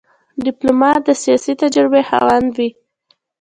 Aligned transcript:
ډيپلومات 0.45 0.99
د 1.05 1.09
سیاسي 1.23 1.53
تجربې 1.63 2.01
خاوند 2.09 2.49
وي. 2.57 2.69